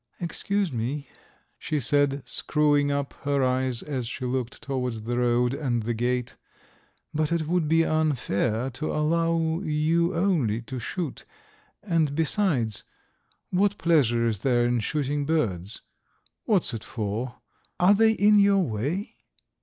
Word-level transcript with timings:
"Excuse 0.19 0.71
me," 0.71 1.09
she 1.59 1.79
said, 1.79 2.23
screwing 2.25 2.91
up 2.91 3.13
her 3.21 3.43
eyes 3.43 3.83
as 3.83 4.07
she 4.07 4.25
looked 4.25 4.59
towards 4.59 5.03
the 5.03 5.19
road 5.19 5.53
and 5.53 5.83
the 5.83 5.93
gate, 5.93 6.37
"but 7.13 7.31
it 7.31 7.45
would 7.47 7.67
be 7.67 7.85
unfair 7.85 8.71
to 8.71 8.91
allow 8.91 9.59
you 9.59 10.15
only 10.15 10.59
to 10.63 10.79
shoot.... 10.79 11.23
And, 11.83 12.15
besides, 12.15 12.83
what 13.51 13.77
pleasure 13.77 14.25
is 14.25 14.39
there 14.39 14.65
in 14.65 14.79
shooting 14.79 15.23
birds? 15.23 15.83
What's 16.45 16.73
it 16.73 16.83
for? 16.83 17.35
Are 17.79 17.93
they 17.93 18.13
in 18.13 18.39
your 18.39 18.57
way?" 18.67 19.17